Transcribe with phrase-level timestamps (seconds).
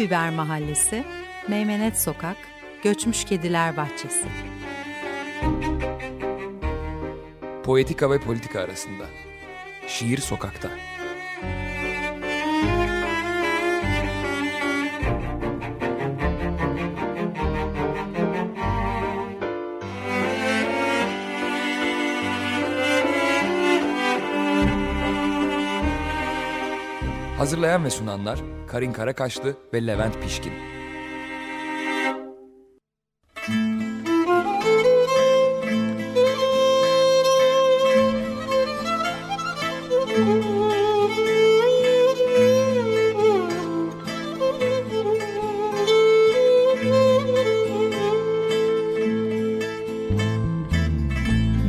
[0.00, 1.04] Biber Mahallesi,
[1.48, 2.36] Meymenet Sokak,
[2.82, 4.26] Göçmüş Kediler Bahçesi.
[7.64, 9.04] Poetika ve politika arasında.
[9.86, 10.70] Şiir sokakta.
[27.38, 30.52] Hazırlayan ve sunanlar Karin Karakaşlı ve Levent Pişkin.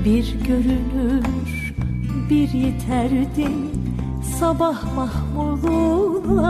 [0.06, 1.74] Bir görünür
[2.30, 3.81] bir yeterdi
[4.42, 6.50] sabah mahmurluğuna.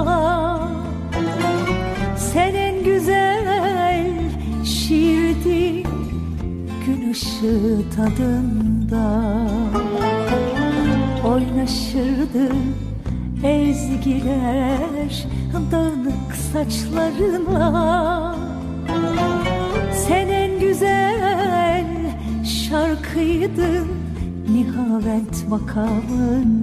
[2.18, 4.12] Sen en güzel
[4.66, 5.88] şiirdin
[6.86, 9.06] gün ışığı tadında.
[11.26, 12.50] Oynaşırdı
[13.44, 15.26] ezgiler
[15.72, 18.36] dağınık saçlarına.
[20.08, 21.86] Sen en güzel
[22.44, 23.88] şarkıydın
[24.50, 26.61] Nihavent makamında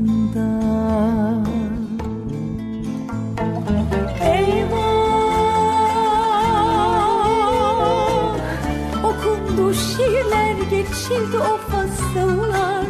[10.71, 12.87] geçildi o fasıllar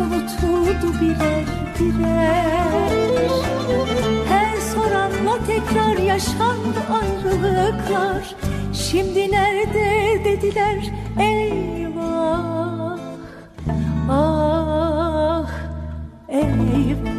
[0.00, 1.44] Unutuldu birer
[1.80, 3.30] birer.
[4.28, 8.34] Her soranla tekrar yaşandı ayrılıklar.
[8.72, 12.98] Şimdi nerede dediler eyvah
[14.10, 15.50] Ah
[16.28, 17.11] eyvah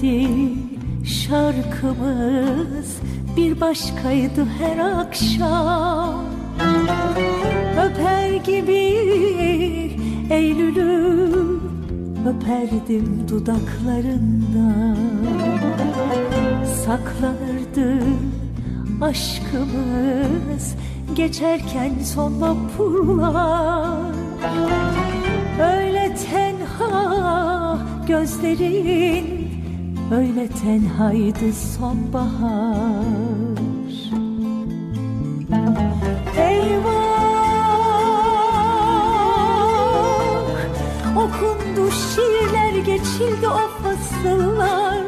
[0.00, 0.54] Söylenirdi
[1.04, 3.00] şarkımız
[3.36, 6.24] bir başkaydı her akşam.
[7.84, 8.96] Öper gibi
[10.30, 11.30] Eylül'ü
[12.26, 14.96] öperdim dudaklarında
[16.84, 18.04] Saklanırdı
[19.00, 20.74] aşkımız
[21.14, 24.14] geçerken son vapurlar.
[25.60, 27.78] Öyle tenha
[28.08, 29.39] gözlerin
[30.10, 33.04] Öyle tenhaydı sonbahar.
[36.38, 37.10] Eyvah!
[41.16, 45.00] Okundu şiirler geçildi o fasıllar.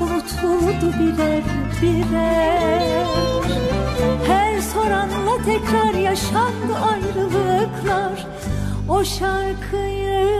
[0.00, 1.42] Unutuldu birer
[1.82, 3.06] birer.
[4.26, 8.26] Her soranla tekrar yaşandı ayrılıklar.
[8.88, 10.39] O şarkıyı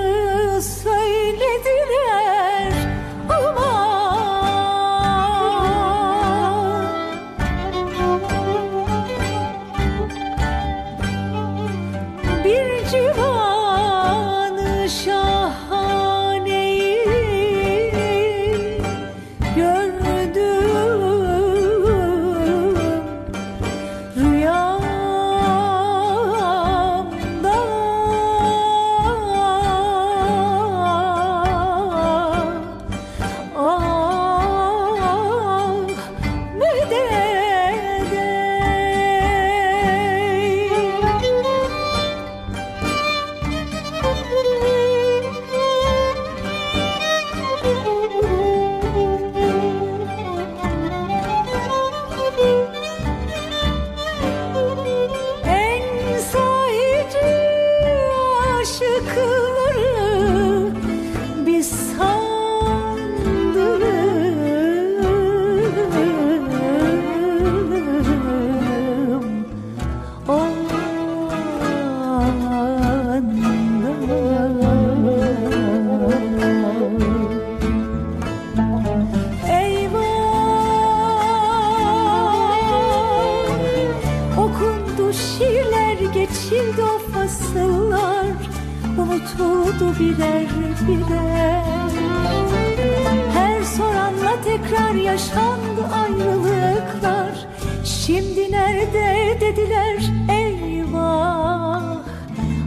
[98.11, 101.97] Şimdi nerede dediler eyvah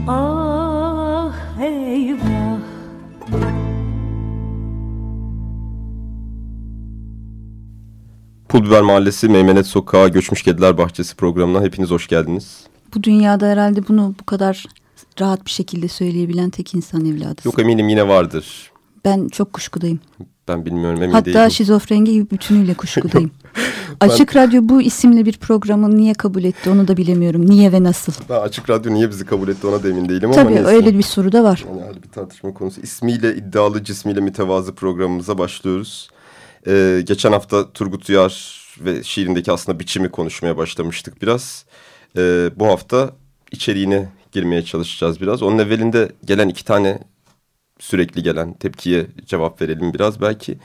[0.07, 2.60] Ah eyvah
[8.50, 12.63] Pulbiber Mahallesi Meymenet Sokağı Göçmüş Kediler Bahçesi programına hepiniz hoş geldiniz.
[12.95, 14.66] Bu dünyada herhalde bunu bu kadar
[15.22, 17.50] rahat bir şekilde söyleyebilen tek insan evladısın.
[17.50, 18.73] Yok eminim yine vardır.
[19.06, 20.00] Ben çok kuşkudayım.
[20.48, 21.40] Ben bilmiyorum emin Hatta değilim.
[21.40, 23.32] Hatta şizofrengi gibi bütünüyle kuşkudayım.
[24.02, 24.08] ben...
[24.08, 27.50] Açık Radyo bu isimli bir programı niye kabul etti onu da bilemiyorum.
[27.50, 28.14] Niye ve nasıl?
[28.30, 30.98] Ben Açık Radyo niye bizi kabul etti ona da emin değilim Tabii, ama Tabii öyle
[30.98, 31.66] bir soru da var.
[31.80, 32.82] Yani bir tartışma konusu.
[32.82, 36.10] İsmiyle iddialı cismiyle mütevazı programımıza başlıyoruz.
[36.68, 41.66] Ee, geçen hafta Turgut Uyar ve şiirindeki aslında biçimi konuşmaya başlamıştık biraz.
[42.18, 43.12] Ee, bu hafta
[43.52, 45.42] içeriğine girmeye çalışacağız biraz.
[45.42, 47.00] Onun evvelinde gelen iki tane
[47.83, 50.21] sürekli gelen tepkiye cevap verelim biraz.
[50.21, 50.57] Belki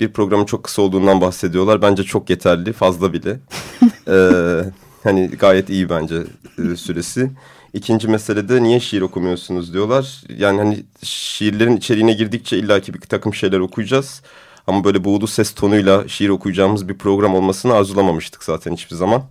[0.00, 1.82] bir programın çok kısa olduğundan bahsediyorlar.
[1.82, 3.36] Bence çok yeterli, fazla bile.
[4.08, 4.64] ee,
[5.02, 6.16] hani gayet iyi bence
[6.58, 7.30] e, süresi.
[7.74, 10.22] İkinci meselede niye şiir okumuyorsunuz diyorlar.
[10.38, 14.22] Yani hani şiirlerin içeriğine girdikçe illaki bir takım şeyler okuyacağız.
[14.66, 19.22] Ama böyle buğulu ses tonuyla şiir okuyacağımız bir program olmasını arzulamamıştık zaten hiçbir zaman.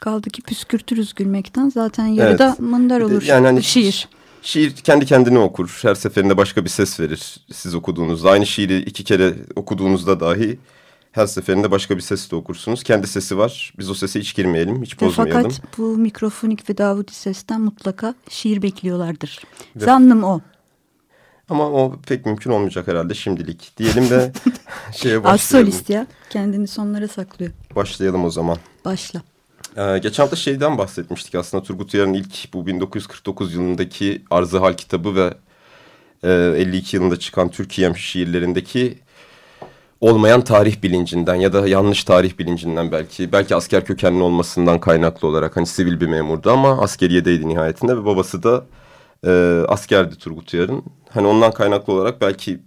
[0.00, 2.60] Kaldı ki püskürtürüz gülmekten zaten yarıda evet.
[2.60, 4.08] mındar olur yani hani şiir.
[4.42, 5.78] Şiir kendi kendine okur.
[5.82, 8.30] Her seferinde başka bir ses verir siz okuduğunuzda.
[8.30, 10.58] Aynı şiiri iki kere okuduğunuzda dahi
[11.12, 12.82] her seferinde başka bir sesle okursunuz.
[12.82, 13.74] Kendi sesi var.
[13.78, 15.42] Biz o sese hiç girmeyelim, hiç bozmayalım.
[15.42, 19.40] Fakat bu mikrofonik ve Davudi sesten mutlaka şiir bekliyorlardır.
[19.76, 19.84] Ve...
[19.84, 20.40] Zannım o.
[21.48, 23.72] Ama o pek mümkün olmayacak herhalde şimdilik.
[23.76, 24.32] Diyelim de
[24.92, 25.26] şeye başlayalım.
[25.26, 26.06] Az solist ya.
[26.30, 27.52] Kendini sonlara saklıyor.
[27.76, 28.56] Başlayalım o zaman.
[28.84, 29.22] Başla.
[29.76, 35.16] Ee, geçen hafta şeyden bahsetmiştik aslında Turgut Uyar'ın ilk bu 1949 yılındaki Arzı Hal kitabı
[35.16, 35.34] ve
[36.22, 38.98] e, 52 yılında çıkan Türkiye şiirlerindeki
[40.00, 45.56] olmayan tarih bilincinden ya da yanlış tarih bilincinden belki belki asker kökenli olmasından kaynaklı olarak
[45.56, 48.64] hani sivil bir memurdu ama askeriyedeydi nihayetinde ve babası da
[49.26, 50.84] e, askerdi Turgut Uyar'ın.
[51.10, 52.60] Hani ondan kaynaklı olarak belki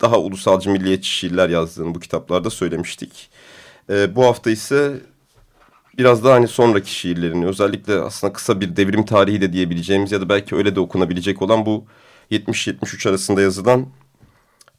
[0.00, 3.30] daha ulusalcı milliyetçi şiirler yazdığını bu kitaplarda söylemiştik.
[3.90, 5.00] E, bu hafta ise
[5.98, 10.28] biraz daha hani sonraki şiirlerini özellikle aslında kısa bir devrim tarihi de diyebileceğimiz ya da
[10.28, 11.84] belki öyle de okunabilecek olan bu
[12.30, 13.86] 70-73 arasında yazılan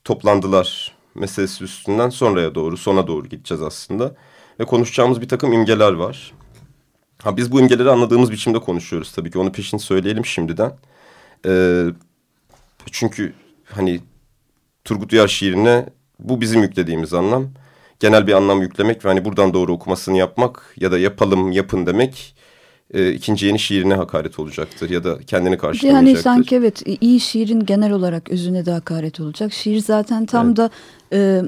[0.04, 4.16] toplandılar meselesi üstünden sonraya doğru sona doğru gideceğiz aslında.
[4.60, 6.34] Ve konuşacağımız bir takım imgeler var.
[7.24, 10.74] Ha, biz bu imgeleri anladığımız biçimde konuşuyoruz tabii ki onu peşin söyleyelim şimdiden.
[11.46, 11.86] Ee,
[12.92, 13.34] çünkü
[13.72, 14.02] hani
[14.84, 15.90] Turgut Uyar şiirine
[16.20, 17.52] bu bizim yüklediğimiz anlam
[18.00, 22.36] genel bir anlam yüklemek ve hani buradan doğru okumasını yapmak ya da yapalım yapın demek
[22.94, 26.14] e, ikinci yeni şiirine hakaret olacaktır ya da kendini karşılamayacaktır.
[26.14, 29.54] Yani sanki evet iyi şiirin genel olarak özüne de hakaret olacak.
[29.54, 30.58] Şiir zaten tam evet.
[30.58, 30.70] da
[31.14, 31.42] e,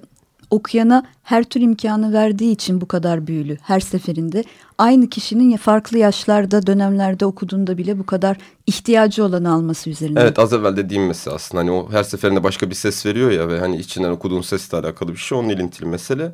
[0.52, 4.44] okuyana her tür imkanı verdiği için bu kadar büyülü her seferinde.
[4.78, 10.20] Aynı kişinin farklı yaşlarda dönemlerde okuduğunda bile bu kadar ihtiyacı olanı alması üzerine.
[10.20, 13.50] Evet az evvel dediğim mesela aslında hani o her seferinde başka bir ses veriyor ya
[13.50, 16.32] ve hani içinden okuduğun sesle alakalı bir şey onun ilintili mesele.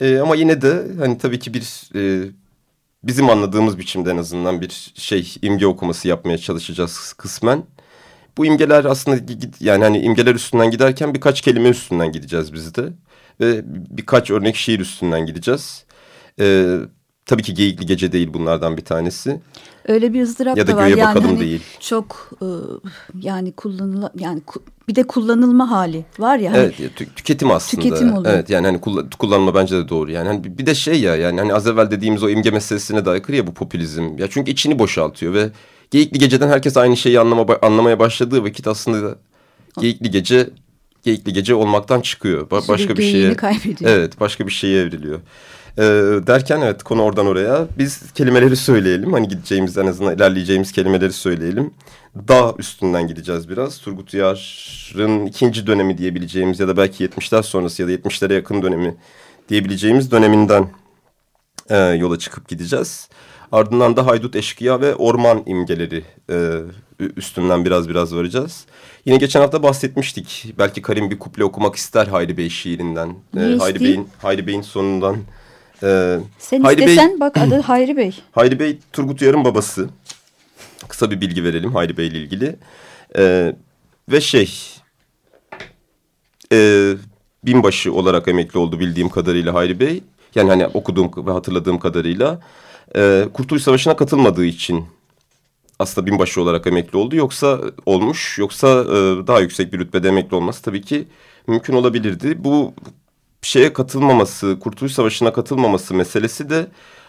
[0.00, 2.30] Ee, ama yine de hani tabii ki bir e,
[3.02, 7.62] bizim anladığımız biçimde en azından bir şey imge okuması yapmaya çalışacağız kısmen.
[8.36, 12.92] Bu imgeler aslında yani hani imgeler üstünden giderken birkaç kelime üstünden gideceğiz biz de
[13.40, 15.84] ve birkaç örnek şiir üstünden gideceğiz.
[16.40, 16.78] Ee,
[17.26, 19.40] tabii ki Geyikli Gece değil bunlardan bir tanesi.
[19.88, 20.86] Öyle bir ızdırap ya da, da var.
[20.86, 21.62] Yani bakalım hani değil.
[21.80, 22.46] Çok e,
[23.20, 24.42] yani kullanıla yani
[24.88, 26.52] bir de kullanılma hali var ya.
[26.52, 27.82] Hani, evet tü tüketim aslında.
[27.82, 28.34] Tüketim oluyor.
[28.34, 30.28] Evet yani hani kullan kullanma bence de doğru yani.
[30.28, 33.36] Hani bir de şey ya yani hani az evvel dediğimiz o imge meselesine de aykırı
[33.36, 34.18] ya bu popülizm.
[34.18, 35.50] Ya çünkü içini boşaltıyor ve
[35.90, 39.18] Geyikli Gece'den herkes aynı şeyi anlama, anlamaya başladığı vakit aslında
[39.80, 40.50] Geyikli Gece
[41.02, 42.50] Geyikli Gece olmaktan çıkıyor.
[42.50, 43.90] Ba başka bir şeye kaybediyor.
[43.90, 45.20] Evet başka bir şeye evriliyor.
[45.78, 45.82] Ee,
[46.26, 47.66] derken evet konu oradan oraya.
[47.78, 49.12] Biz kelimeleri söyleyelim.
[49.12, 51.70] Hani gideceğimiz en azından ilerleyeceğimiz kelimeleri söyleyelim.
[52.28, 53.78] Dağ üstünden gideceğiz biraz.
[53.78, 58.96] Turgut Uyar'ın ikinci dönemi diyebileceğimiz ya da belki 70'ler sonrası ya da 70'lere yakın dönemi
[59.48, 60.70] diyebileceğimiz döneminden
[61.70, 63.08] e, yola çıkıp gideceğiz.
[63.52, 66.60] Ardından da haydut eşkıya ve orman imgeleri e,
[67.16, 68.64] üstünden biraz biraz varacağız.
[69.04, 70.54] Yine geçen hafta bahsetmiştik.
[70.58, 73.14] Belki Karim bir kuple okumak ister Hayri Bey şiirinden.
[73.34, 75.16] Ne e, Hayri Bey'in Hayri Bey'in sonundan
[75.82, 78.14] ee, Sen Hayri istesen Bey, bak adı Hayri Bey.
[78.32, 79.88] Hayri Bey Turgut Uyar'ın babası.
[80.88, 82.56] Kısa bir bilgi verelim Hayri Bey ile ilgili.
[83.16, 83.54] Ee,
[84.08, 84.60] ve şey
[86.52, 86.92] e,
[87.44, 90.02] binbaşı olarak emekli oldu bildiğim kadarıyla Hayri Bey.
[90.34, 92.40] Yani hani okuduğum ve hatırladığım kadarıyla.
[92.96, 94.86] E, Kurtuluş Savaşı'na katılmadığı için
[95.78, 97.16] aslında binbaşı olarak emekli oldu.
[97.16, 101.08] Yoksa olmuş yoksa e, daha yüksek bir rütbede emekli olması tabii ki
[101.46, 102.44] mümkün olabilirdi.
[102.44, 102.74] Bu
[103.42, 106.66] şeye katılmaması, Kurtuluş Savaşı'na katılmaması meselesi de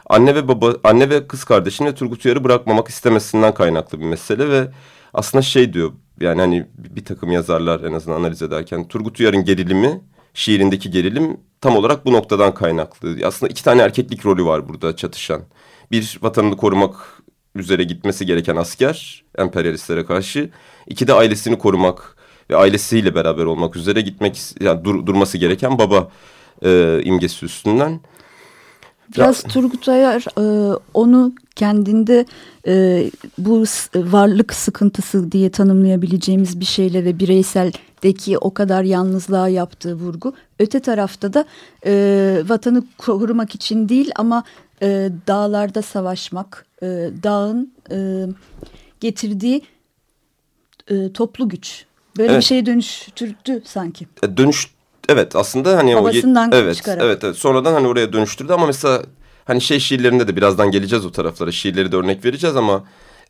[0.09, 4.49] anne ve baba, anne ve kız kardeşini ve Turgut Uyar'ı bırakmamak istemesinden kaynaklı bir mesele
[4.49, 4.71] ve
[5.13, 10.01] aslında şey diyor yani hani bir takım yazarlar en azından analiz ederken Turgut Uyar'ın gerilimi,
[10.33, 13.17] şiirindeki gerilim tam olarak bu noktadan kaynaklı.
[13.25, 15.41] Aslında iki tane erkeklik rolü var burada çatışan.
[15.91, 17.18] Bir vatanını korumak
[17.55, 20.49] üzere gitmesi gereken asker emperyalistlere karşı.
[20.87, 22.15] İki de ailesini korumak
[22.49, 26.11] ve ailesiyle beraber olmak üzere gitmek yani dur, durması gereken baba
[26.63, 27.99] e, imgesi üstünden.
[29.15, 32.25] Biraz Turgut Ayar e, onu kendinde
[32.67, 33.05] e,
[33.37, 33.63] bu
[33.95, 40.33] varlık sıkıntısı diye tanımlayabileceğimiz bir şeyle ve bireyseldeki o kadar yalnızlığa yaptığı vurgu.
[40.59, 41.45] Öte tarafta da
[41.85, 44.43] e, vatanı korumak için değil ama
[44.81, 46.85] e, dağlarda savaşmak, e,
[47.23, 48.25] dağın e,
[48.99, 49.61] getirdiği
[50.87, 51.85] e, toplu güç.
[52.17, 52.41] Böyle evet.
[52.41, 54.07] bir şeye dönüştürdü sanki.
[54.23, 54.67] E, dönüş
[55.09, 57.01] evet aslında hani Babasından o evet, çıkarak.
[57.03, 59.03] Evet evet sonradan hani oraya dönüştürdü ama mesela
[59.45, 62.83] hani şey şiirlerinde de birazdan geleceğiz o taraflara şiirleri de örnek vereceğiz ama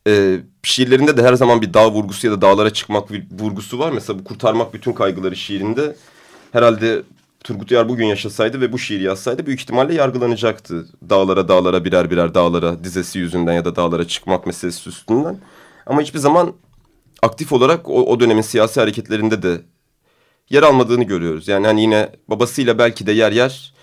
[0.08, 3.91] e, şiirlerinde de her zaman bir dağ vurgusu ya da dağlara çıkmak vurgusu var.
[3.91, 5.96] Mesela bu kurtarmak bütün kaygıları şiirinde
[6.51, 7.01] herhalde
[7.43, 10.88] Turgut Uyar bugün yaşasaydı ve bu şiiri yazsaydı büyük ihtimalle yargılanacaktı.
[11.10, 15.38] Dağlara dağlara birer birer dağlara dizesi yüzünden ya da dağlara çıkmak meselesi üstünden.
[15.86, 16.53] Ama hiçbir zaman
[17.22, 19.62] aktif olarak o, o dönemin siyasi hareketlerinde de
[20.50, 21.48] yer almadığını görüyoruz.
[21.48, 23.74] Yani hani yine babasıyla belki de yer yer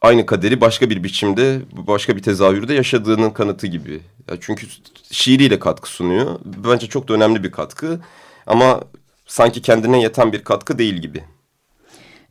[0.00, 4.00] aynı kaderi başka bir biçimde, başka bir tezahürde yaşadığının kanıtı gibi.
[4.30, 4.66] Ya çünkü
[5.10, 6.38] şiiriyle katkı sunuyor.
[6.44, 8.00] Bence çok da önemli bir katkı.
[8.46, 8.80] Ama
[9.26, 11.24] sanki kendine yeten bir katkı değil gibi.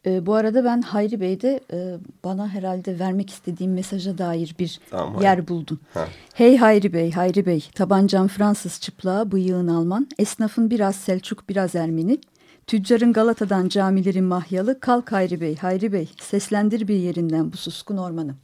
[0.05, 5.21] E, bu arada ben Hayri Bey'de e, bana herhalde vermek istediğim mesaja dair bir tamam,
[5.21, 5.47] yer hayır.
[5.47, 5.79] buldum.
[5.93, 6.07] Ha.
[6.33, 12.19] Hey Hayri Bey, Hayri Bey, tabancam Fransız çıplağı, bıyığın Alman, esnafın biraz Selçuk, biraz Ermeni,
[12.67, 18.35] tüccarın Galata'dan camilerin mahyalı, kalk Hayri Bey, Hayri Bey, seslendir bir yerinden bu suskun ormanı.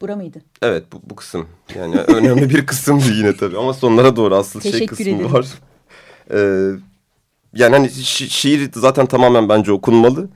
[0.00, 0.42] Bura mıydı?
[0.62, 4.86] Evet bu, bu kısım yani önemli bir kısımdı yine tabii ama sonlara doğru asıl şey
[4.86, 5.32] kısmı ederim.
[5.32, 5.46] var.
[6.30, 6.70] Ee,
[7.54, 10.28] yani hani şi şiir zaten tamamen bence okunmalı.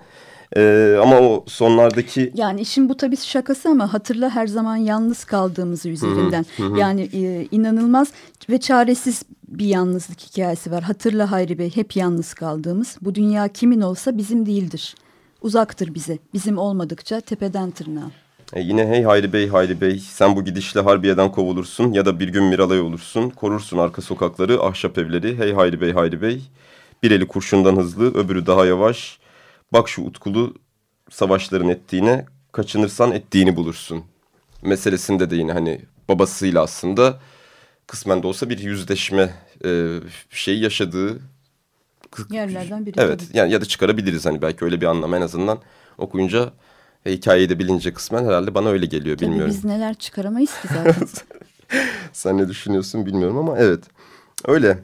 [0.56, 2.32] Ee, ama o sonlardaki...
[2.35, 6.46] Yani işin bu tabii şakası ama hatırla her zaman yalnız kaldığımızı üzerinden.
[6.56, 6.78] Hı hı.
[6.78, 8.08] Yani e, inanılmaz
[8.50, 10.82] ve çaresiz bir yalnızlık hikayesi var.
[10.82, 12.96] Hatırla Hayri Bey hep yalnız kaldığımız.
[13.00, 14.94] Bu dünya kimin olsa bizim değildir.
[15.42, 16.18] Uzaktır bize.
[16.35, 18.11] Bizim olmadıkça tepeden tırnağa.
[18.52, 22.28] E yine hey Hayri Bey Hayri Bey sen bu gidişle Harbiye'den kovulursun ya da bir
[22.28, 23.30] gün Miralay olursun.
[23.30, 26.42] Korursun arka sokakları ahşap evleri hey Hayri Bey Hayri Bey.
[27.03, 29.19] Bir eli kurşundan hızlı öbürü daha yavaş.
[29.73, 30.55] Bak şu utkulu
[31.11, 34.05] savaşların ettiğine kaçınırsan ettiğini bulursun.
[34.62, 37.21] Meselesinde de yine hani babasıyla aslında
[37.87, 39.35] kısmen de olsa bir yüzleşme
[39.65, 39.99] e,
[40.31, 41.21] şeyi yaşadığı
[42.31, 42.95] yerlerden biri.
[43.00, 43.37] Evet tabii.
[43.38, 45.59] yani ya da çıkarabiliriz hani belki öyle bir anlam en azından
[45.99, 46.53] okuyunca
[47.07, 49.55] e, hikayeyi de bilince kısmen herhalde bana öyle geliyor tabii bilmiyorum.
[49.55, 51.09] biz neler çıkaramayız ki zaten.
[52.12, 53.85] Sen ne düşünüyorsun bilmiyorum ama evet
[54.45, 54.79] öyle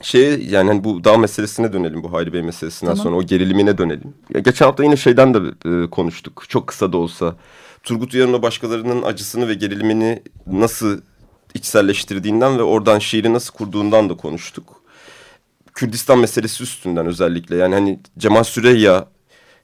[0.00, 3.04] şey yani hani bu dağ meselesine dönelim bu Hayri Bey meselesinden tamam.
[3.04, 4.14] sonra o gerilimine dönelim.
[4.34, 7.36] Ya geçen hafta yine şeyden de e, konuştuk çok kısa da olsa.
[7.82, 11.00] Turgut Uyar'ın başkalarının acısını ve gerilimini nasıl
[11.54, 14.80] içselleştirdiğinden ve oradan şiiri nasıl kurduğundan da konuştuk.
[15.74, 19.06] Kürdistan meselesi üstünden özellikle yani hani Cemal Süreyya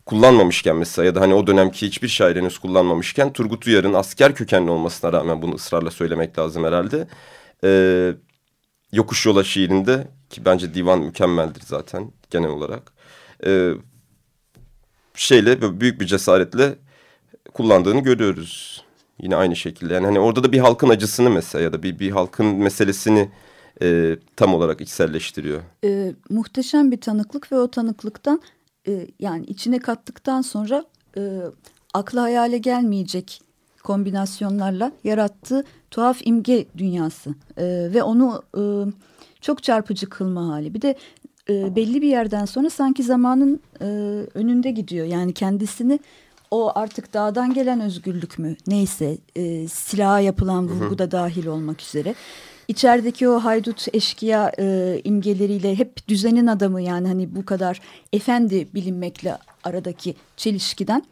[0.07, 4.71] kullanmamışken mesela ya da hani o dönemki hiçbir şair henüz kullanmamışken Turgut Uyar'ın asker kökenli
[4.71, 7.09] olmasına rağmen bunu ısrarla söylemek lazım herhalde.
[7.65, 8.15] Ee,
[8.93, 12.93] Yokuş Yola şiirinde ki bence divan mükemmeldir zaten genel olarak.
[13.47, 13.73] Ee,
[15.15, 16.75] şeyle büyük bir cesaretle
[17.55, 18.85] kullandığını görüyoruz.
[19.23, 22.11] Yine aynı şekilde yani hani orada da bir halkın acısını mesela ya da bir, bir
[22.11, 23.31] halkın meselesini
[23.83, 25.61] e, tam olarak içselleştiriyor.
[25.85, 28.41] E, muhteşem bir tanıklık ve o tanıklıktan
[28.89, 30.85] e, yani içine kattıktan sonra
[31.17, 31.41] e,
[31.95, 33.41] akla hayale gelmeyecek
[33.83, 35.65] kombinasyonlarla yarattığı
[35.97, 38.63] tuhaf imge dünyası e, ve onu e,
[39.41, 40.75] çok çarpıcı kılma hali.
[40.75, 40.97] Bir de
[41.51, 43.85] e, belli bir yerden sonra sanki zamanın e,
[44.35, 45.07] önünde gidiyor.
[45.07, 46.01] Yani kendisini
[46.51, 52.15] o artık dağdan gelen özgürlük mü neyse e, silaha yapılan vurgu da dahil olmak üzere.
[52.69, 57.81] İçerideki o haydut eşkıya e, imgeleriyle hep düzenin adamı yani hani bu kadar
[58.13, 61.03] efendi bilinmekle aradaki çelişkiden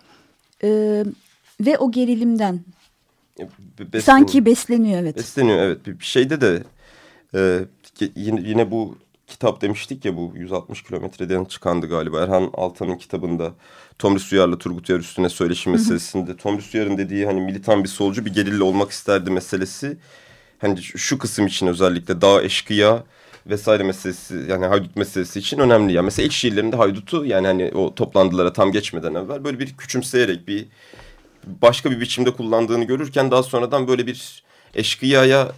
[0.63, 1.05] e,
[1.61, 2.61] ve o gerilimden
[3.39, 4.03] Besleniyor.
[4.03, 5.17] sanki besleniyor evet.
[5.17, 6.63] Besleniyor evet bir şeyde de
[7.35, 7.61] e,
[8.17, 12.23] yine, yine bu kitap demiştik ya bu 160 kilometreden çıkandı galiba.
[12.23, 13.53] Erhan Altan'ın kitabında
[13.99, 16.37] Tomris Uyar'la Turgut Uyar üstüne söyleşi meselesinde.
[16.37, 19.97] Tomris Uyar'ın dediği hani militan bir solcu bir gerilla olmak isterdi meselesi.
[20.59, 23.05] Hani şu kısım için özellikle dağ eşkıya
[23.47, 25.93] vesaire meselesi yani haydut meselesi için önemli.
[25.93, 30.49] Yani mesela ilk şiirlerinde haydutu yani hani o toplandılara tam geçmeden evvel böyle bir küçümseyerek
[30.49, 30.67] bir
[31.63, 35.53] başka bir biçimde kullandığını görürken daha sonradan böyle bir eşkıyaya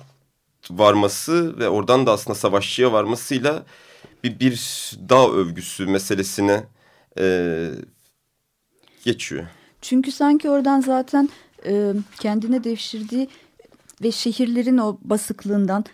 [0.71, 2.93] varması ve oradan da aslında savaşçıya
[9.05, 9.47] geçiyor.
[9.83, 11.29] Çünkü sanki oradan zaten
[11.67, 13.29] e, kendine devşirdiği
[14.03, 15.85] ve şehirlerin o basıklığından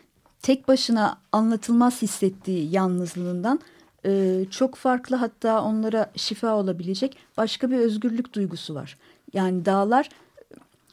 [0.43, 3.61] tek başına anlatılmaz hissettiği yalnızlığından
[4.07, 8.99] e, çok farklı hatta onlara şifa olabilecek başka bir özgürlük duygusu var.
[9.33, 10.09] Yani dağlar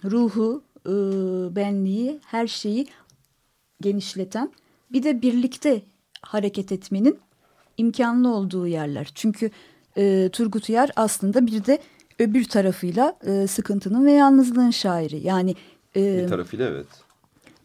[0.04, 0.92] ruhu, e,
[1.56, 2.88] benliği, her şeyi
[3.82, 4.52] genişleten
[4.92, 5.82] bir de birlikte
[6.22, 7.20] hareket etmenin
[7.78, 9.12] imkanlı olduğu yerler.
[9.16, 9.52] Çünkü
[9.98, 11.80] e, Turgut Uyar aslında bir de
[12.20, 15.28] öbür tarafıyla e, sıkıntının ve yalnızlığın şairi.
[15.28, 15.56] Yani
[15.96, 16.88] e, bir tarafıyla evet.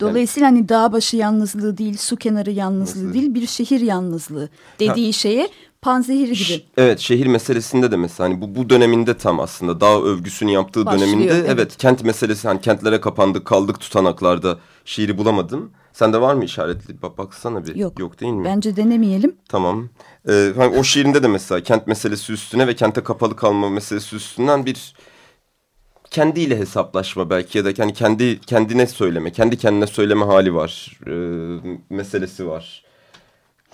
[0.00, 3.14] Dolayısıyla yani, hani dağ başı yalnızlığı değil, su kenarı yalnızlığı Nasıl?
[3.14, 4.48] değil, bir şehir yalnızlığı
[4.80, 5.12] dediği ha.
[5.12, 5.48] şeye
[5.82, 6.64] panzehir gibi.
[6.76, 11.06] Evet şehir meselesinde de mesela hani bu, bu döneminde tam aslında dağ övgüsünü yaptığı Başlıyor,
[11.08, 11.50] döneminde evet.
[11.50, 15.70] evet kent meselesi hani kentlere kapandık kaldık tutanaklarda şiiri bulamadım.
[15.92, 17.02] Sende var mı işaretli?
[17.02, 17.74] Bak, baksana bir.
[17.76, 17.98] Yok.
[17.98, 18.44] Yok değil mi?
[18.44, 19.36] Bence denemeyelim.
[19.48, 19.88] Tamam.
[20.28, 24.66] Ee, hani o şiirinde de mesela kent meselesi üstüne ve kente kapalı kalma meselesi üstünden
[24.66, 24.94] bir
[26.14, 30.98] kendiyle hesaplaşma belki ya da hani kendi kendine söyleme, kendi kendine söyleme hali var.
[31.06, 31.14] E,
[31.90, 32.84] meselesi var.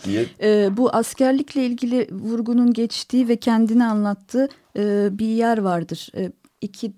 [0.05, 0.27] Diye.
[0.43, 6.09] E, bu askerlikle ilgili vurgunun geçtiği ve kendini anlattığı e, bir yer vardır.
[6.17, 6.93] E, iki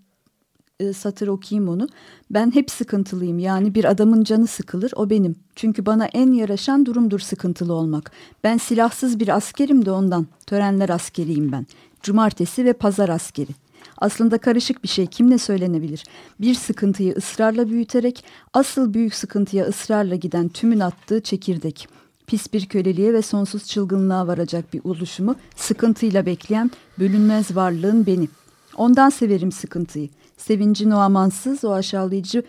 [0.81, 1.89] e, satır okuyayım onu.
[2.31, 5.37] Ben hep sıkıntılıyım yani bir adamın canı sıkılır o benim.
[5.57, 8.13] Çünkü bana en yaraşan durumdur sıkıntılı olmak.
[8.45, 10.27] Ben silahsız bir askerim de ondan.
[10.47, 11.67] Törenler askeriyim ben.
[12.03, 13.62] Cumartesi ve pazar askeri.
[14.03, 16.05] Aslında karışık bir şey kimle söylenebilir?
[16.41, 21.89] Bir sıkıntıyı ısrarla büyüterek asıl büyük sıkıntıya ısrarla giden tümün attığı çekirdek.
[22.27, 28.29] Pis bir köleliğe ve sonsuz çılgınlığa varacak bir oluşumu sıkıntıyla bekleyen bölünmez varlığın beni.
[28.77, 30.09] Ondan severim sıkıntıyı.
[30.37, 32.43] Sevincin o amansız, o aşağılayıcı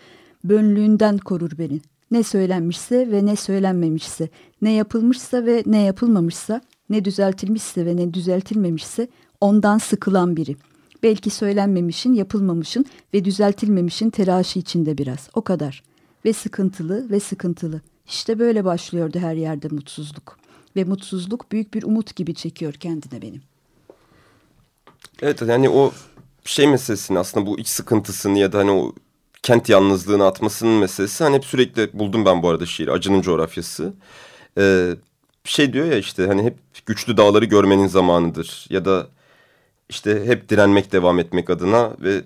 [0.44, 1.80] bönlüğünden korur beni.
[2.10, 4.28] Ne söylenmişse ve ne söylenmemişse,
[4.62, 9.08] ne yapılmışsa ve ne yapılmamışsa, ne düzeltilmişse ve ne düzeltilmemişse
[9.40, 10.56] ondan sıkılan biri.
[11.04, 15.28] Belki söylenmemişin, yapılmamışın ve düzeltilmemişin telaşı içinde biraz.
[15.34, 15.82] O kadar.
[16.24, 17.80] Ve sıkıntılı ve sıkıntılı.
[18.06, 20.38] İşte böyle başlıyordu her yerde mutsuzluk.
[20.76, 23.42] Ve mutsuzluk büyük bir umut gibi çekiyor kendine benim.
[25.22, 25.92] Evet yani o
[26.44, 28.92] şey meselesini aslında bu iç sıkıntısını ya da hani o
[29.42, 33.94] kent yalnızlığını atmasının meselesi hani hep sürekli buldum ben bu arada şiir Acının coğrafyası.
[34.58, 34.96] Ee,
[35.44, 39.13] şey diyor ya işte hani hep güçlü dağları görmenin zamanıdır ya da
[39.94, 42.22] işte hep direnmek devam etmek adına ve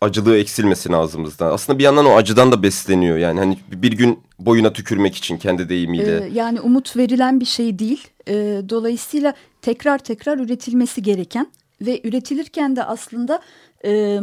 [0.00, 1.52] acılığı eksilmesin ağzımızdan.
[1.52, 3.18] Aslında bir yandan o acıdan da besleniyor.
[3.18, 6.24] Yani hani bir gün boyuna tükürmek için kendi deyimiyle.
[6.24, 8.08] Ee, yani umut verilen bir şey değil.
[8.28, 11.46] Ee, dolayısıyla tekrar tekrar üretilmesi gereken
[11.80, 13.40] ve üretilirken de aslında
[13.84, 14.20] e,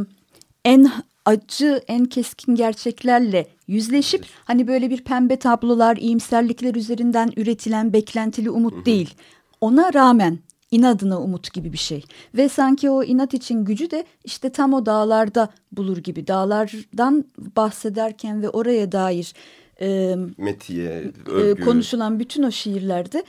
[0.65, 0.91] en
[1.25, 8.86] acı, en keskin gerçeklerle yüzleşip hani böyle bir pembe tablolar, iyimserlikler üzerinden üretilen beklentili umut
[8.86, 9.13] değil.
[9.62, 10.39] Ona rağmen
[10.71, 12.05] inadına umut gibi bir şey.
[12.36, 16.27] Ve sanki o inat için gücü de işte tam o dağlarda bulur gibi.
[16.27, 19.34] Dağlardan bahsederken ve oraya dair
[19.81, 23.23] e, Metiye, e, konuşulan bütün o şiirlerde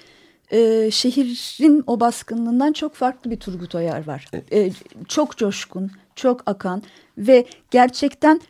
[0.51, 4.27] e, şehrin o baskınlığından çok farklı bir Turgut Oyar var.
[4.53, 4.73] E,
[5.09, 6.83] çok coşkun, çok akan
[7.19, 8.41] ve gerçekten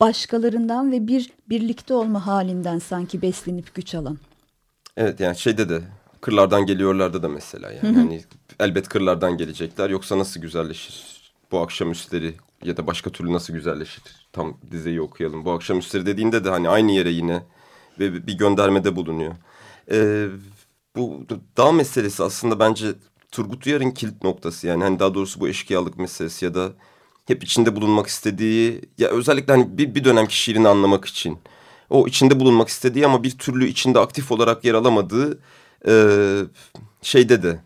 [0.00, 4.18] başkalarından ve bir birlikte olma halinden sanki beslenip güç alan.
[4.96, 5.80] Evet yani şeyde de
[6.20, 7.98] kırlardan geliyorlardı da mesela yani.
[7.98, 8.24] yani
[8.60, 9.90] elbet kırlardan gelecekler.
[9.90, 11.20] Yoksa nasıl güzelleşir?
[11.52, 14.02] Bu akşam üstleri ya da başka türlü nasıl güzelleşir?
[14.32, 15.44] Tam dizeyi okuyalım.
[15.44, 17.42] Bu akşam üstleri dediğinde de hani aynı yere yine
[17.98, 19.34] ve bir göndermede bulunuyor.
[19.90, 20.26] Ee,
[20.96, 22.86] bu dağ meselesi aslında bence
[23.32, 24.66] Turgut Uyar'ın kilit noktası.
[24.66, 26.72] Yani hani daha doğrusu bu eşkıyalık meselesi ya da
[27.26, 31.38] hep içinde bulunmak istediği ya özellikle hani bir, bir dönemki şiirini anlamak için.
[31.90, 35.38] O içinde bulunmak istediği ama bir türlü içinde aktif olarak yer alamadığı
[35.88, 35.92] e,
[37.02, 37.60] şeyde de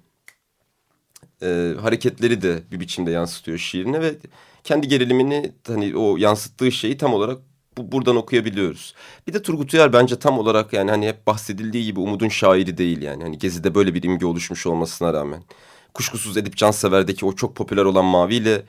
[1.42, 4.14] e, hareketleri de bir biçimde yansıtıyor şiirine ve
[4.64, 7.38] kendi gerilimini hani o yansıttığı şeyi tam olarak
[7.78, 8.94] bu, buradan okuyabiliyoruz.
[9.26, 13.02] Bir de Turgut Uyar bence tam olarak yani hani hep bahsedildiği gibi Umud'un şairi değil
[13.02, 13.22] yani.
[13.22, 15.42] Hani Gezi'de böyle bir imge oluşmuş olmasına rağmen.
[15.94, 18.62] Kuşkusuz Edip Cansever'deki o çok popüler olan Mavi ile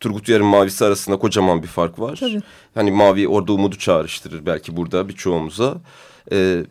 [0.00, 2.16] Turgut Uyar'ın Mavisi arasında kocaman bir fark var.
[2.16, 2.40] Tabii.
[2.74, 5.80] Hani Mavi orada Umud'u çağrıştırır belki burada birçoğumuza.
[6.32, 6.64] Ee,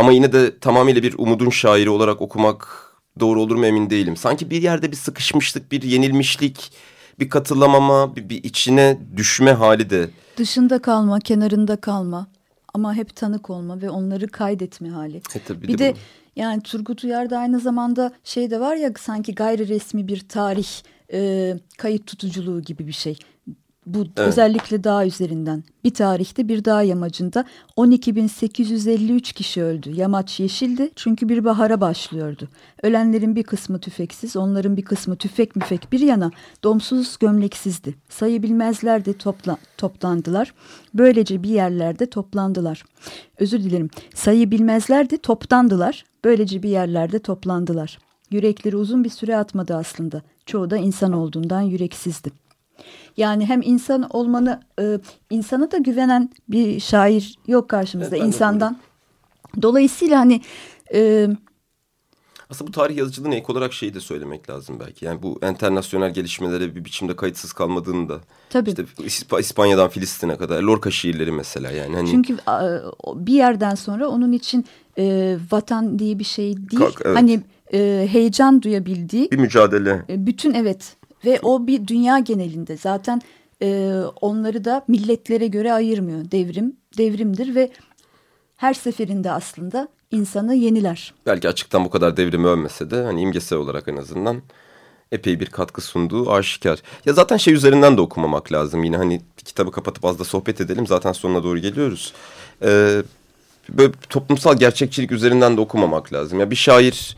[0.00, 4.16] ama yine de tamamıyla bir Umud'un şairi olarak okumak doğru olur mu emin değilim.
[4.16, 6.72] Sanki bir yerde bir sıkışmışlık, bir yenilmişlik,
[7.18, 10.10] bir katılamama, bir, bir içine düşme hali de.
[10.36, 12.26] Dışında kalma, kenarında kalma
[12.74, 15.16] ama hep tanık olma ve onları kaydetme hali.
[15.16, 15.94] E, tabii bir de, de
[16.36, 20.68] yani Turgut Uyar'da aynı zamanda şey de var ya sanki gayri resmi bir tarih
[21.12, 23.18] e, kayıt tutuculuğu gibi bir şey.
[23.94, 24.18] Bu Evet.
[24.18, 25.64] özellikle dağ üzerinden.
[25.84, 27.44] Bir tarihte bir dağ yamacında
[27.76, 29.90] 12.853 kişi öldü.
[29.94, 32.48] Yamaç yeşildi çünkü bir bahara başlıyordu.
[32.82, 36.30] Ölenlerin bir kısmı tüfeksiz, onların bir kısmı tüfek müfek bir yana
[36.64, 37.94] domsuz gömleksizdi.
[38.08, 40.54] Sayı bilmezlerdi topla, toplandılar.
[40.94, 42.84] Böylece bir yerlerde toplandılar.
[43.38, 43.90] Özür dilerim.
[44.14, 46.04] Sayı bilmezlerdi toptandılar.
[46.24, 47.98] Böylece bir yerlerde toplandılar.
[48.30, 50.22] Yürekleri uzun bir süre atmadı aslında.
[50.46, 52.30] Çoğu da insan olduğundan yüreksizdi.
[53.16, 54.98] Yani hem insan olmanı, e,
[55.30, 58.76] insana da güvenen bir şair yok karşımızda Evet, insandan.
[59.62, 60.40] Dolayısıyla hani
[60.94, 61.28] e,
[62.50, 65.04] Aslında bu tarih yazıcılığına ek olarak şeyi de söylemek lazım belki.
[65.04, 68.20] Yani bu internasyonel gelişmelere bir biçimde kayıtsız kalmadığını da.
[68.50, 71.96] tabii İşte İsp- İspanya'dan Filistin'e kadar Lorca şiirleri mesela yani.
[71.96, 72.36] Hani çünkü
[73.14, 74.64] bir yerden sonra onun için
[74.98, 76.82] e, vatan diye bir şey değil.
[76.82, 77.16] Kalk, evet.
[77.16, 77.40] Hani
[77.72, 80.04] e, heyecan duyabildiği bir mücadele.
[80.08, 83.22] E, Bütün evet ve o bir dünya genelinde zaten
[83.62, 86.30] e, onları da milletlere göre ayırmıyor.
[86.30, 87.70] Devrim devrimdir ve
[88.56, 91.14] her seferinde aslında insanı yeniler.
[91.26, 94.42] belki açıktan bu kadar devrimi övmese de hani imgesel olarak en azından
[95.12, 96.82] epey bir katkı sunduğu aşikar.
[97.06, 98.84] Ya zaten şey üzerinden de okumamak lazım.
[98.84, 100.86] Yine hani kitabı kapatıp az da sohbet edelim.
[100.86, 102.12] Zaten sonuna doğru geliyoruz.
[102.62, 103.02] Ee,
[103.68, 106.40] böyle toplumsal gerçekçilik üzerinden de okumamak lazım.
[106.40, 107.16] Ya bir şair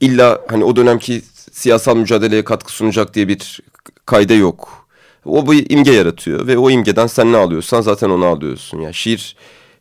[0.00, 1.22] illa hani o dönemki
[1.60, 3.60] siyasal mücadeleye katkı sunacak diye bir
[4.06, 4.86] kayda yok.
[5.24, 8.80] O bir imge yaratıyor ve o imgeden sen ne alıyorsan zaten onu alıyorsun.
[8.80, 9.36] Yani şiir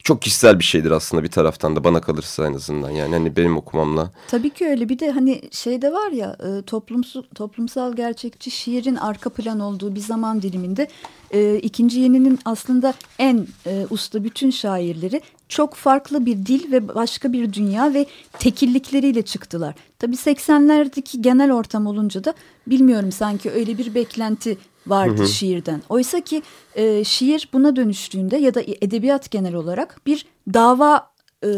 [0.09, 2.89] çok kişisel bir şeydir aslında bir taraftan da bana kalırsa en azından.
[2.89, 4.11] Yani hani benim okumamla.
[4.27, 8.95] Tabii ki öyle bir de hani şey de var ya e, toplumsal, toplumsal gerçekçi şiirin
[8.95, 10.87] arka plan olduğu bir zaman diliminde
[11.31, 17.33] e, ikinci yeninin aslında en e, usta bütün şairleri çok farklı bir dil ve başka
[17.33, 18.05] bir dünya ve
[18.39, 19.75] tekillikleriyle çıktılar.
[19.99, 22.33] Tabii 80'lerdeki genel ortam olunca da
[22.67, 24.57] bilmiyorum sanki öyle bir beklenti
[24.89, 25.81] vardı şiirden.
[25.89, 26.41] Oysa ki
[26.75, 31.11] e, şiir buna dönüştüğünde ya da edebiyat genel olarak bir dava
[31.43, 31.49] e,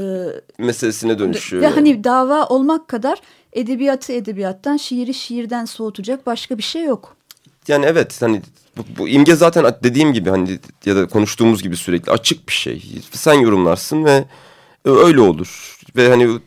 [0.57, 1.61] meselesine dönüşüyor.
[1.61, 1.75] ve yani.
[1.75, 3.21] hani dava olmak kadar
[3.53, 7.15] edebiyatı edebiyattan, şiiri şiirden soğutacak başka bir şey yok.
[7.67, 8.41] Yani evet hani
[8.77, 13.01] bu, bu imge zaten dediğim gibi hani ya da konuştuğumuz gibi sürekli açık bir şey.
[13.11, 14.25] Sen yorumlarsın ve
[14.85, 15.79] öyle olur.
[15.95, 16.39] Ve hani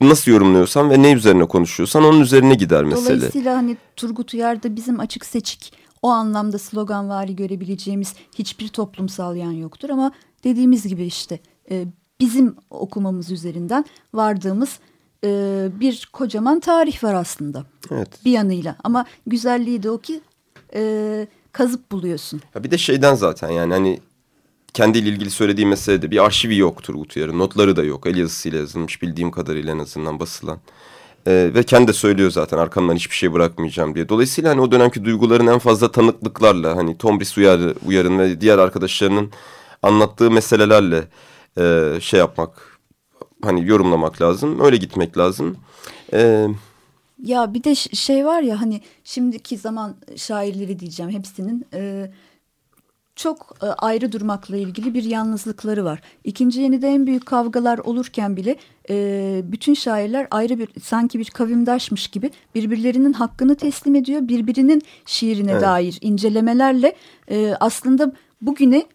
[0.00, 3.16] nasıl yorumluyorsan ve ne üzerine konuşuyorsan onun üzerine gider mesele.
[3.16, 9.90] Dolayısıyla hani Turgut Uyar'da bizim açık seçik o anlamda sloganvari görebileceğimiz hiçbir toplumsal yan yoktur
[9.90, 10.12] ama
[10.44, 11.84] dediğimiz gibi işte e,
[12.20, 13.84] bizim okumamız üzerinden
[14.14, 14.78] vardığımız
[15.24, 15.28] e,
[15.80, 18.08] bir kocaman tarih var aslında Evet.
[18.24, 20.20] bir yanıyla ama güzelliği de o ki
[20.74, 22.40] e, kazıp buluyorsun.
[22.54, 24.00] Ya bir de şeyden zaten yani hani
[24.74, 27.38] kendiyle ilgili söylediği meselede bir arşivi yok Turgut Uyar'ın.
[27.38, 28.06] Notları da yok.
[28.06, 30.58] El yazısıyla yazılmış bildiğim kadarıyla en azından basılan.
[31.26, 34.08] Ee, ve kendi de söylüyor zaten arkamdan hiçbir şey bırakmayacağım diye.
[34.08, 39.30] Dolayısıyla hani o dönemki duyguların en fazla tanıklıklarla hani Tombris Uyar, Uyar'ın ve diğer arkadaşlarının
[39.82, 41.04] anlattığı meselelerle
[41.58, 42.78] e, şey yapmak
[43.42, 44.60] hani yorumlamak lazım.
[44.60, 45.56] Öyle gitmek lazım.
[46.12, 46.46] Ee,
[47.22, 52.10] Ya bir de şey var ya hani şimdiki zaman şairleri diyeceğim hepsinin e,
[53.16, 56.00] çok e, ayrı durmakla ilgili bir yalnızlıkları var.
[56.24, 58.56] İkinci yenide en büyük kavgalar olurken bile
[58.90, 64.28] e, bütün şairler ayrı bir sanki bir kavimdaşmış gibi birbirlerinin hakkını teslim ediyor.
[64.28, 65.62] Birbirinin şiirine Evet.
[65.62, 66.96] dair incelemelerle
[67.30, 68.86] e, aslında bugüne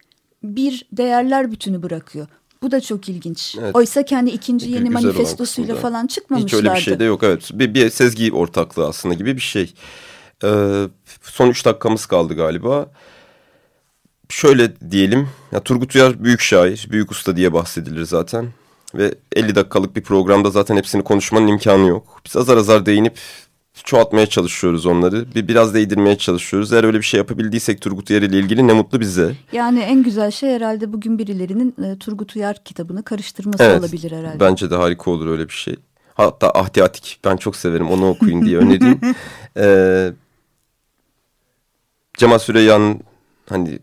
[0.42, 2.26] bir değerler bütünü bırakıyor.
[2.62, 3.56] Bu da çok ilginç.
[3.60, 3.76] Evet.
[3.76, 6.56] Oysa kendi ikinci Gü- yeni güzel manifestosuyla falan çıkmamışlardı.
[6.56, 7.50] Hiç öyle bir şey de yok evet.
[7.52, 9.74] Bir, bir sezgi ortaklığı aslında gibi bir şey.
[10.44, 10.84] Ee,
[11.22, 12.90] son üç dakikamız kaldı galiba.
[14.28, 15.28] Şöyle diyelim.
[15.52, 18.48] Ya Turgut Uyar büyük şair, büyük usta diye bahsedilir zaten.
[18.94, 22.20] Ve 50 dakikalık bir programda zaten hepsini konuşmanın imkanı yok.
[22.26, 23.18] Biz azar azar değinip
[23.84, 25.34] çoğaltmaya çalışıyoruz onları.
[25.34, 26.72] Bir, biraz değdirmeye çalışıyoruz.
[26.72, 29.34] Eğer öyle bir şey yapabildiysek Turgut Uyar ile ilgili ne mutlu bize.
[29.52, 34.40] Yani en güzel şey herhalde bugün birilerinin e, Turgut Uyar kitabını karıştırması Evet, olabilir herhalde.
[34.40, 35.76] Bence de harika olur öyle bir şey.
[36.14, 39.00] Hatta Ahdi Atik ben çok severim onu okuyun diye önereyim.
[39.58, 40.12] Ee,
[42.18, 43.00] Cemal Süreyya'nın
[43.48, 43.78] hani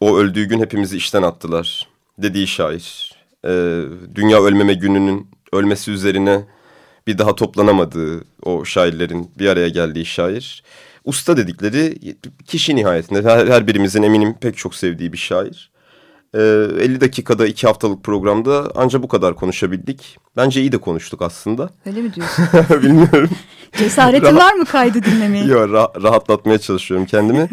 [0.00, 3.12] o öldüğü gün hepimizi işten attılar dediği şair.
[3.44, 3.82] Ee,
[4.14, 6.44] Dünya Ölmeme Günü'nün ölmesi üzerine
[7.06, 10.62] bir daha toplanamadığı o şairlerin bir araya geldiği şair.
[11.04, 11.98] Usta dedikleri
[12.46, 15.70] kişi nihayetinde her, her birimizin eminim pek çok sevdiği bir şair.
[16.34, 20.16] Ee, 50 dakikada iki haftalık programda ancak bu kadar konuşabildik.
[20.36, 21.70] Bence iyi de konuştuk aslında.
[21.86, 22.44] Öyle mi diyorsun?
[22.82, 23.30] Bilmiyorum.
[23.76, 25.44] Cesaretin var mı kaydı dinlemeye?
[25.44, 27.48] Yok ra- rahatlatmaya çalışıyorum kendimi.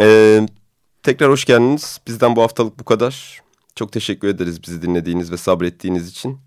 [0.00, 0.46] Ee,
[1.04, 2.00] tekrar hoş geldiniz.
[2.06, 3.42] Bizden bu haftalık bu kadar.
[3.76, 6.38] Çok teşekkür ederiz bizi dinlediğiniz ve sabrettiğiniz için.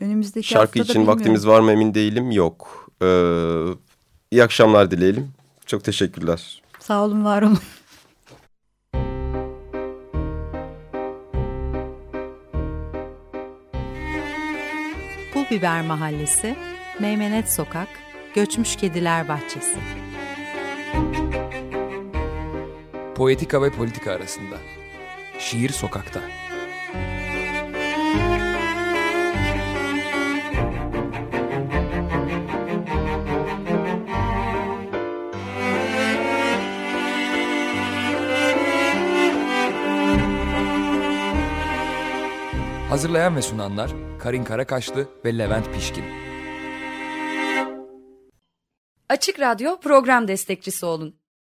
[0.00, 1.18] Önümüzdeki Şarkı haftada için bilmiyorum.
[1.18, 2.30] vaktimiz var mı emin değilim.
[2.30, 2.90] Yok.
[3.02, 3.06] Ee,
[4.30, 5.32] iyi akşamlar dileyelim.
[5.66, 6.62] Çok teşekkürler.
[6.80, 7.58] Sağ olun, var olun.
[15.32, 16.56] Pul Biber Mahallesi,
[17.00, 17.88] Meymenet Sokak,
[18.34, 20.03] Göçmüş Kediler Bahçesi.
[23.14, 24.56] Poetika ve politika arasında.
[25.38, 26.20] Şiir sokakta.
[42.88, 46.04] Hazırlayan ve sunanlar Karin Karakaşlı ve Levent Pişkin.
[49.08, 51.23] Açık Radyo program destekçisi olun.